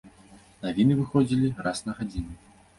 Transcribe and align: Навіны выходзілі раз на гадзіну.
Навіны 0.63 0.97
выходзілі 1.01 1.53
раз 1.71 1.85
на 1.91 1.99
гадзіну. 2.01 2.33